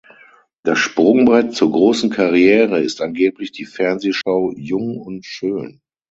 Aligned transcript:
Das 0.63 0.79
Sprungbrett 0.79 1.53
zur 1.53 1.69
großen 1.71 2.09
Karriere 2.09 2.79
ist 2.81 3.01
angeblich 3.01 3.51
die 3.51 3.65
Fernsehshow 3.65 4.51
„Jung 4.55 4.97
und 4.97 5.25
schön“. 5.27 5.79